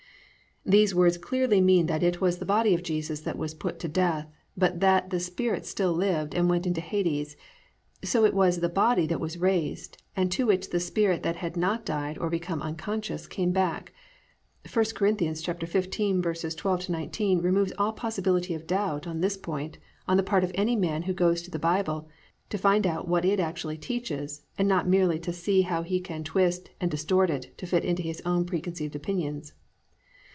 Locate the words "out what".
22.85-23.25